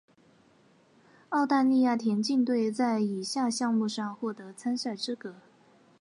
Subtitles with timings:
[1.29, 5.35] 澳大利亚田径队在以下项目上获得参赛资格。